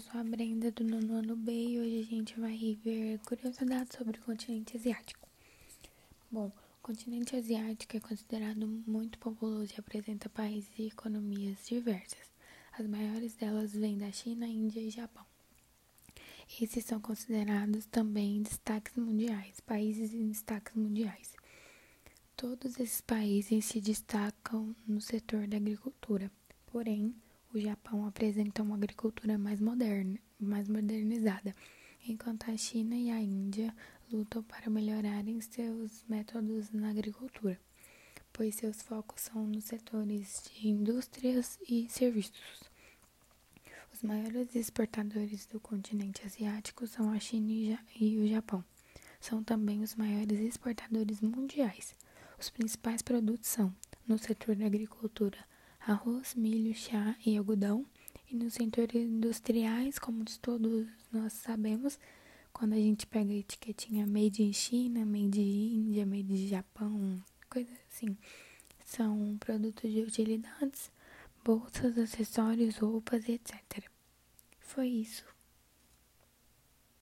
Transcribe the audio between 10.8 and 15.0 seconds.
economias diversas. As maiores delas vêm da China, Índia e